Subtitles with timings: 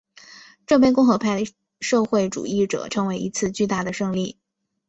[0.65, 4.35] 这被共和派和社会主义者称为一次巨大胜利。